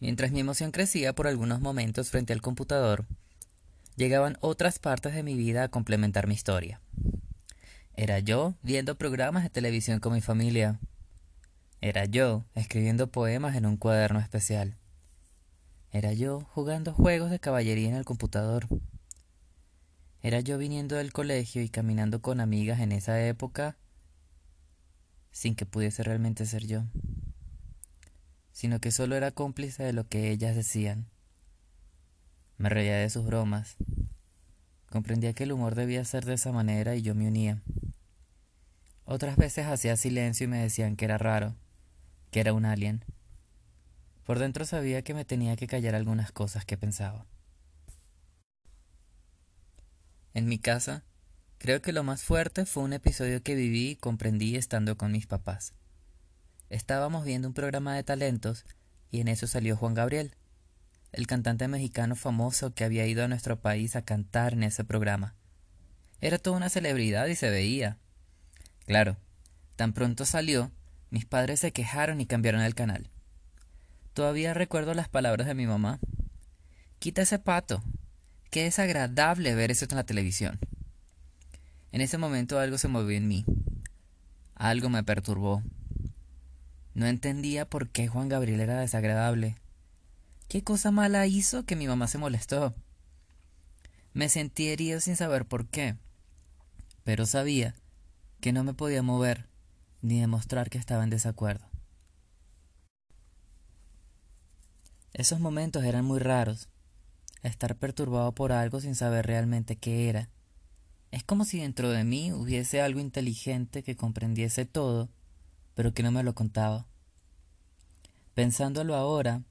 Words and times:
Mientras 0.00 0.30
mi 0.30 0.40
emoción 0.40 0.70
crecía 0.70 1.14
por 1.14 1.26
algunos 1.26 1.60
momentos 1.60 2.10
frente 2.10 2.32
al 2.32 2.40
computador, 2.40 3.06
llegaban 3.96 4.38
otras 4.40 4.78
partes 4.78 5.14
de 5.14 5.22
mi 5.22 5.36
vida 5.36 5.64
a 5.64 5.68
complementar 5.68 6.26
mi 6.26 6.34
historia. 6.34 6.80
Era 7.94 8.20
yo 8.20 8.54
viendo 8.62 8.96
programas 8.96 9.42
de 9.42 9.50
televisión 9.50 9.98
con 9.98 10.12
mi 10.12 10.20
familia. 10.20 10.78
Era 11.80 12.04
yo 12.04 12.44
escribiendo 12.54 13.10
poemas 13.10 13.56
en 13.56 13.66
un 13.66 13.76
cuaderno 13.76 14.20
especial. 14.20 14.76
Era 15.90 16.12
yo 16.12 16.40
jugando 16.52 16.92
juegos 16.92 17.30
de 17.30 17.40
caballería 17.40 17.88
en 17.88 17.96
el 17.96 18.04
computador. 18.04 18.68
Era 20.22 20.40
yo 20.40 20.58
viniendo 20.58 20.96
del 20.96 21.12
colegio 21.12 21.62
y 21.62 21.68
caminando 21.68 22.22
con 22.22 22.40
amigas 22.40 22.80
en 22.80 22.92
esa 22.92 23.20
época 23.24 23.76
sin 25.38 25.54
que 25.54 25.66
pudiese 25.66 26.02
realmente 26.02 26.46
ser 26.46 26.66
yo, 26.66 26.84
sino 28.58 28.80
que 28.80 28.90
solo 28.90 29.14
era 29.14 29.30
cómplice 29.30 29.84
de 29.84 29.92
lo 29.92 30.08
que 30.08 30.32
ellas 30.32 30.56
decían. 30.56 31.06
Me 32.56 32.68
reía 32.68 32.96
de 32.96 33.08
sus 33.08 33.24
bromas. 33.24 33.76
Comprendía 34.90 35.32
que 35.32 35.44
el 35.44 35.52
humor 35.52 35.76
debía 35.76 36.04
ser 36.04 36.24
de 36.24 36.34
esa 36.34 36.50
manera 36.50 36.96
y 36.96 37.02
yo 37.02 37.14
me 37.14 37.28
unía. 37.28 37.62
Otras 39.04 39.36
veces 39.36 39.66
hacía 39.66 39.96
silencio 39.96 40.42
y 40.42 40.48
me 40.48 40.58
decían 40.58 40.96
que 40.96 41.04
era 41.04 41.18
raro, 41.18 41.54
que 42.32 42.40
era 42.40 42.52
un 42.52 42.64
alien. 42.64 43.04
Por 44.24 44.40
dentro 44.40 44.64
sabía 44.64 45.02
que 45.02 45.14
me 45.14 45.24
tenía 45.24 45.54
que 45.54 45.68
callar 45.68 45.94
algunas 45.94 46.32
cosas 46.32 46.64
que 46.64 46.76
pensaba. 46.76 47.26
En 50.34 50.48
mi 50.48 50.58
casa, 50.58 51.04
creo 51.58 51.80
que 51.80 51.92
lo 51.92 52.02
más 52.02 52.24
fuerte 52.24 52.66
fue 52.66 52.82
un 52.82 52.92
episodio 52.92 53.40
que 53.40 53.54
viví 53.54 53.90
y 53.90 53.96
comprendí 53.96 54.56
estando 54.56 54.98
con 54.98 55.12
mis 55.12 55.28
papás. 55.28 55.77
Estábamos 56.70 57.24
viendo 57.24 57.48
un 57.48 57.54
programa 57.54 57.94
de 57.94 58.02
talentos 58.02 58.64
y 59.10 59.20
en 59.20 59.28
eso 59.28 59.46
salió 59.46 59.76
Juan 59.76 59.94
Gabriel, 59.94 60.34
el 61.12 61.26
cantante 61.26 61.68
mexicano 61.68 62.16
famoso 62.16 62.74
que 62.74 62.84
había 62.84 63.06
ido 63.06 63.24
a 63.24 63.28
nuestro 63.28 63.60
país 63.60 63.96
a 63.96 64.02
cantar 64.02 64.52
en 64.52 64.62
ese 64.62 64.84
programa. 64.84 65.34
Era 66.20 66.38
toda 66.38 66.56
una 66.56 66.68
celebridad 66.68 67.26
y 67.26 67.36
se 67.36 67.50
veía. 67.50 67.96
Claro, 68.86 69.16
tan 69.76 69.92
pronto 69.92 70.24
salió, 70.24 70.70
mis 71.10 71.24
padres 71.24 71.60
se 71.60 71.72
quejaron 71.72 72.20
y 72.20 72.26
cambiaron 72.26 72.60
el 72.60 72.74
canal. 72.74 73.08
Todavía 74.12 74.52
recuerdo 74.52 74.94
las 74.94 75.08
palabras 75.08 75.46
de 75.46 75.54
mi 75.54 75.66
mamá. 75.66 76.00
Quita 76.98 77.22
ese 77.22 77.38
pato, 77.38 77.82
Qué 78.50 78.62
desagradable 78.62 79.54
ver 79.54 79.70
eso 79.70 79.84
en 79.90 79.96
la 79.96 80.04
televisión. 80.04 80.58
En 81.92 82.00
ese 82.00 82.16
momento 82.16 82.58
algo 82.58 82.78
se 82.78 82.88
movió 82.88 83.16
en 83.16 83.28
mí. 83.28 83.44
Algo 84.54 84.88
me 84.88 85.04
perturbó. 85.04 85.62
No 86.98 87.06
entendía 87.06 87.64
por 87.64 87.90
qué 87.90 88.08
Juan 88.08 88.28
Gabriel 88.28 88.58
era 88.58 88.80
desagradable. 88.80 89.54
¿Qué 90.48 90.64
cosa 90.64 90.90
mala 90.90 91.28
hizo 91.28 91.64
que 91.64 91.76
mi 91.76 91.86
mamá 91.86 92.08
se 92.08 92.18
molestó? 92.18 92.74
Me 94.14 94.28
sentí 94.28 94.66
herido 94.66 94.98
sin 94.98 95.14
saber 95.14 95.46
por 95.46 95.68
qué, 95.68 95.94
pero 97.04 97.24
sabía 97.24 97.76
que 98.40 98.52
no 98.52 98.64
me 98.64 98.74
podía 98.74 99.00
mover 99.04 99.46
ni 100.02 100.18
demostrar 100.18 100.70
que 100.70 100.78
estaba 100.78 101.04
en 101.04 101.10
desacuerdo. 101.10 101.70
Esos 105.12 105.38
momentos 105.38 105.84
eran 105.84 106.04
muy 106.04 106.18
raros, 106.18 106.68
estar 107.44 107.76
perturbado 107.76 108.32
por 108.32 108.50
algo 108.50 108.80
sin 108.80 108.96
saber 108.96 109.24
realmente 109.24 109.76
qué 109.76 110.08
era. 110.08 110.30
Es 111.12 111.22
como 111.22 111.44
si 111.44 111.60
dentro 111.60 111.90
de 111.90 112.02
mí 112.02 112.32
hubiese 112.32 112.82
algo 112.82 112.98
inteligente 112.98 113.84
que 113.84 113.94
comprendiese 113.94 114.64
todo, 114.64 115.08
pero 115.78 115.94
que 115.94 116.02
no 116.02 116.10
me 116.10 116.24
lo 116.24 116.34
contaba. 116.34 116.88
Pensándolo 118.34 118.96
ahora, 118.96 119.44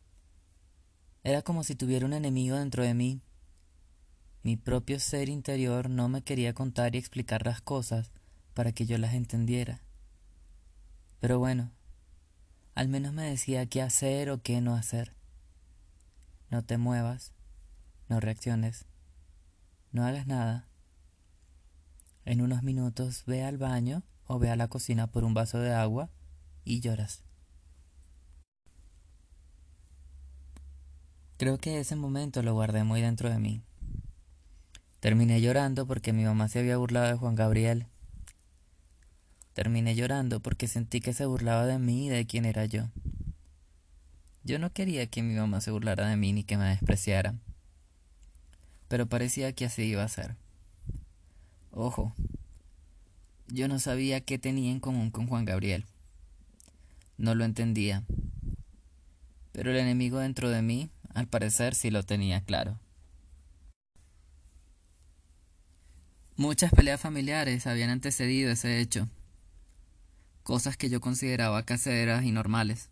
era 1.23 1.41
como 1.41 1.63
si 1.63 1.73
tuviera 1.73 2.05
un 2.05 2.11
enemigo 2.11 2.57
dentro 2.57 2.83
de 2.83 2.93
mí. 2.93 3.21
Mi 4.43 4.57
propio 4.57 4.99
ser 4.99 5.29
interior 5.29 5.89
no 5.89 6.09
me 6.09 6.23
quería 6.23 6.53
contar 6.53 6.95
y 6.95 6.97
explicar 6.97 7.45
las 7.45 7.61
cosas 7.61 8.11
para 8.53 8.73
que 8.73 8.85
yo 8.85 8.97
las 8.97 9.13
entendiera. 9.13 9.79
Pero 11.21 11.39
bueno, 11.39 11.71
al 12.75 12.89
menos 12.89 13.13
me 13.13 13.23
decía 13.23 13.65
qué 13.65 13.81
hacer 13.81 14.29
o 14.29 14.41
qué 14.41 14.59
no 14.59 14.75
hacer. 14.75 15.15
No 16.49 16.61
te 16.61 16.77
muevas, 16.77 17.31
no 18.09 18.19
reacciones. 18.19 18.85
No 19.93 20.05
hagas 20.05 20.27
nada. 20.27 20.67
En 22.25 22.41
unos 22.41 22.63
minutos 22.63 23.23
ve 23.25 23.45
al 23.45 23.57
baño 23.57 24.03
o 24.25 24.39
ve 24.39 24.49
a 24.49 24.57
la 24.57 24.67
cocina 24.67 25.07
por 25.07 25.23
un 25.23 25.33
vaso 25.33 25.59
de 25.59 25.73
agua 25.73 26.11
y 26.67 26.79
lloras. 26.81 27.23
Creo 31.37 31.57
que 31.57 31.79
ese 31.79 31.95
momento 31.95 32.41
lo 32.41 32.53
guardé 32.53 32.83
muy 32.83 33.01
dentro 33.01 33.29
de 33.29 33.39
mí. 33.39 33.61
Terminé 34.99 35.39
llorando 35.39 35.85
porque 35.85 36.13
mi 36.13 36.23
mamá 36.23 36.47
se 36.47 36.59
había 36.59 36.77
burlado 36.77 37.07
de 37.07 37.15
Juan 37.15 37.35
Gabriel. 37.35 37.85
Terminé 39.53 39.95
llorando 39.95 40.39
porque 40.39 40.67
sentí 40.67 40.99
que 40.99 41.13
se 41.13 41.25
burlaba 41.25 41.65
de 41.65 41.79
mí 41.79 42.07
y 42.07 42.09
de 42.09 42.25
quién 42.25 42.45
era 42.45 42.65
yo. 42.65 42.89
Yo 44.43 44.59
no 44.59 44.71
quería 44.73 45.07
que 45.07 45.23
mi 45.23 45.35
mamá 45.35 45.61
se 45.61 45.71
burlara 45.71 46.07
de 46.07 46.17
mí 46.17 46.33
ni 46.33 46.43
que 46.43 46.57
me 46.57 46.69
despreciara 46.69 47.35
pero 48.87 49.07
parecía 49.07 49.51
que 49.53 49.65
así 49.65 49.83
iba 49.83 50.03
a 50.03 50.07
ser. 50.07 50.35
Ojo, 51.71 52.13
yo 53.47 53.67
no 53.67 53.79
sabía 53.79 54.21
qué 54.21 54.39
tenía 54.39 54.71
en 54.71 54.79
común 54.79 55.11
con 55.11 55.27
Juan 55.27 55.45
Gabriel. 55.45 55.85
No 57.17 57.35
lo 57.35 57.45
entendía. 57.45 58.03
Pero 59.51 59.71
el 59.71 59.77
enemigo 59.77 60.19
dentro 60.19 60.49
de 60.49 60.61
mí, 60.61 60.89
al 61.13 61.27
parecer, 61.27 61.73
sí 61.73 61.89
lo 61.89 62.03
tenía 62.03 62.41
claro. 62.41 62.79
Muchas 66.35 66.71
peleas 66.71 67.01
familiares 67.01 67.65
habían 67.65 67.89
antecedido 67.89 68.51
ese 68.51 68.79
hecho, 68.79 69.09
cosas 70.43 70.77
que 70.77 70.87
yo 70.87 71.01
consideraba 71.01 71.63
caseras 71.63 72.23
y 72.23 72.31
normales. 72.31 72.91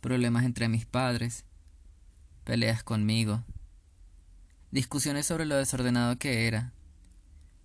Problemas 0.00 0.46
entre 0.46 0.70
mis 0.70 0.86
padres, 0.86 1.44
peleas 2.44 2.82
conmigo, 2.82 3.44
discusiones 4.70 5.26
sobre 5.26 5.44
lo 5.44 5.56
desordenado 5.56 6.16
que 6.16 6.46
era, 6.46 6.72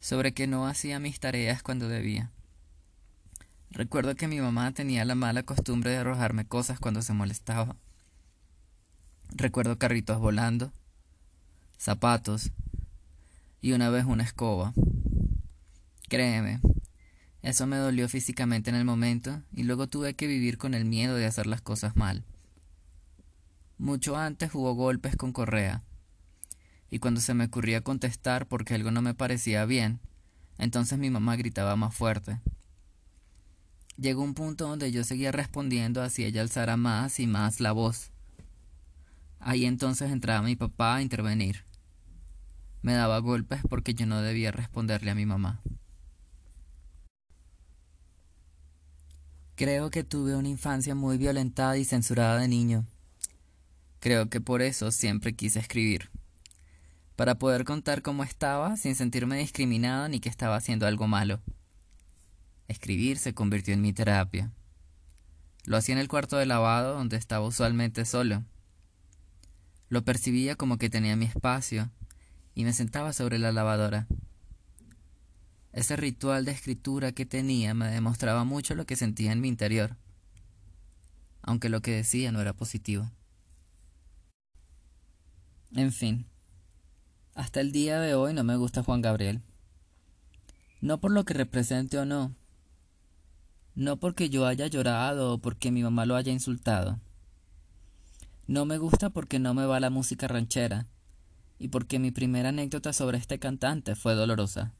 sobre 0.01 0.33
que 0.33 0.47
no 0.47 0.67
hacía 0.67 0.99
mis 0.99 1.21
tareas 1.21 1.63
cuando 1.63 1.87
debía. 1.87 2.29
Recuerdo 3.75 4.15
que 4.15 4.29
mi 4.29 4.39
mamá 4.39 4.71
tenía 4.71 5.03
la 5.03 5.15
mala 5.15 5.43
costumbre 5.43 5.91
de 5.91 5.97
arrojarme 5.97 6.47
cosas 6.47 6.79
cuando 6.79 7.01
se 7.01 7.11
molestaba. 7.11 7.75
Recuerdo 9.31 9.77
carritos 9.77 10.17
volando, 10.17 10.71
zapatos 11.77 12.53
y 13.59 13.73
una 13.73 13.89
vez 13.89 14.05
una 14.05 14.23
escoba. 14.23 14.73
Créeme, 16.07 16.61
eso 17.41 17.67
me 17.67 17.75
dolió 17.75 18.07
físicamente 18.07 18.69
en 18.69 18.77
el 18.77 18.85
momento 18.85 19.41
y 19.51 19.63
luego 19.63 19.87
tuve 19.87 20.13
que 20.13 20.25
vivir 20.25 20.57
con 20.57 20.73
el 20.73 20.85
miedo 20.85 21.15
de 21.15 21.25
hacer 21.25 21.45
las 21.45 21.59
cosas 21.59 21.97
mal. 21.97 22.23
Mucho 23.77 24.15
antes 24.15 24.55
hubo 24.55 24.73
golpes 24.73 25.17
con 25.17 25.33
correa 25.33 25.83
y 26.89 26.99
cuando 26.99 27.19
se 27.19 27.33
me 27.33 27.43
ocurría 27.43 27.81
contestar 27.81 28.47
porque 28.47 28.73
algo 28.73 28.91
no 28.91 29.01
me 29.01 29.15
parecía 29.15 29.65
bien, 29.65 29.99
entonces 30.57 30.97
mi 30.97 31.09
mamá 31.09 31.35
gritaba 31.35 31.75
más 31.75 31.93
fuerte. 31.93 32.39
Llegó 33.97 34.23
un 34.23 34.33
punto 34.33 34.67
donde 34.67 34.91
yo 34.91 35.03
seguía 35.03 35.31
respondiendo 35.31 36.01
así 36.01 36.25
ella 36.25 36.41
alzara 36.41 36.77
más 36.77 37.19
y 37.19 37.27
más 37.27 37.59
la 37.59 37.71
voz. 37.71 38.11
Ahí 39.39 39.65
entonces 39.65 40.11
entraba 40.11 40.41
mi 40.41 40.55
papá 40.55 40.95
a 40.95 41.01
intervenir. 41.01 41.63
Me 42.81 42.93
daba 42.93 43.19
golpes 43.19 43.61
porque 43.69 43.93
yo 43.93 44.05
no 44.05 44.21
debía 44.21 44.51
responderle 44.51 45.11
a 45.11 45.15
mi 45.15 45.25
mamá. 45.25 45.61
Creo 49.55 49.89
que 49.89 50.03
tuve 50.03 50.35
una 50.35 50.49
infancia 50.49 50.95
muy 50.95 51.17
violentada 51.17 51.77
y 51.77 51.85
censurada 51.85 52.39
de 52.39 52.47
niño. 52.49 52.85
Creo 54.01 54.29
que 54.29 54.41
por 54.41 54.61
eso 54.61 54.91
siempre 54.91 55.33
quise 55.33 55.59
escribir 55.59 56.09
para 57.15 57.35
poder 57.35 57.63
contar 57.63 58.01
cómo 58.01 58.23
estaba 58.23 58.75
sin 58.77 58.95
sentirme 58.95 59.37
discriminado 59.37 60.09
ni 60.09 60.19
que 60.19 60.29
estaba 60.29 60.57
haciendo 60.57 60.85
algo 60.85 61.07
malo. 61.07 61.39
Escribir 62.67 63.17
se 63.17 63.33
convirtió 63.33 63.73
en 63.73 63.81
mi 63.81 63.93
terapia. 63.93 64.51
Lo 65.65 65.77
hacía 65.77 65.93
en 65.93 65.99
el 65.99 66.07
cuarto 66.07 66.37
de 66.37 66.45
lavado 66.45 66.93
donde 66.93 67.17
estaba 67.17 67.45
usualmente 67.45 68.05
solo. 68.05 68.43
Lo 69.89 70.03
percibía 70.03 70.55
como 70.55 70.77
que 70.77 70.89
tenía 70.89 71.15
mi 71.15 71.25
espacio 71.25 71.91
y 72.55 72.63
me 72.63 72.73
sentaba 72.73 73.13
sobre 73.13 73.39
la 73.39 73.51
lavadora. 73.51 74.07
Ese 75.73 75.95
ritual 75.95 76.45
de 76.45 76.51
escritura 76.51 77.11
que 77.11 77.25
tenía 77.25 77.73
me 77.73 77.89
demostraba 77.89 78.45
mucho 78.45 78.75
lo 78.75 78.85
que 78.85 78.95
sentía 78.95 79.31
en 79.31 79.41
mi 79.41 79.49
interior, 79.49 79.97
aunque 81.41 81.69
lo 81.69 81.81
que 81.81 81.91
decía 81.91 82.31
no 82.31 82.41
era 82.41 82.53
positivo. 82.53 83.11
En 85.75 85.91
fin, 85.91 86.25
hasta 87.33 87.59
el 87.59 87.73
día 87.73 87.99
de 87.99 88.15
hoy 88.15 88.33
no 88.33 88.45
me 88.45 88.55
gusta 88.55 88.83
Juan 88.83 89.01
Gabriel. 89.01 89.41
No 90.79 90.99
por 90.99 91.11
lo 91.11 91.25
que 91.25 91.33
represente 91.33 91.97
o 91.97 92.05
no. 92.05 92.33
No 93.75 93.97
porque 93.97 94.29
yo 94.29 94.45
haya 94.45 94.67
llorado 94.67 95.33
o 95.33 95.37
porque 95.37 95.69
mi 95.69 95.83
mamá 95.83 96.05
lo 96.05 96.15
haya 96.15 96.31
insultado. 96.31 96.99
No 98.47 98.65
me 98.65 98.77
gusta 98.77 99.09
porque 99.09 99.37
no 99.37 99.53
me 99.53 99.65
va 99.65 99.79
la 99.79 99.89
música 99.89 100.27
ranchera 100.27 100.87
y 101.59 101.67
porque 101.67 101.99
mi 101.99 102.11
primera 102.11 102.49
anécdota 102.49 102.93
sobre 102.93 103.17
este 103.17 103.37
cantante 103.37 103.95
fue 103.95 104.15
dolorosa. 104.15 104.73